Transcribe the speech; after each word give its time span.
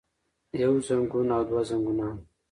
يو 0.61 0.73
زنګون 0.87 1.27
او 1.35 1.41
دوه 1.47 1.61
زنګونان 1.69 2.15